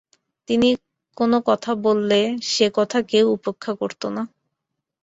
[0.49, 0.69] তিনি
[1.17, 2.19] কোন কথা বললে
[2.49, 4.23] সে কথা কেউ উপেক্ষা করতো না।